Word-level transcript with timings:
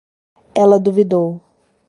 Ela 0.55 0.79
duvidou 0.79 1.39